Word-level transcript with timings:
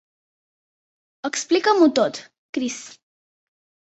Explica-m'ho 1.29 1.89
tot, 2.01 2.19
Kris. 2.59 2.79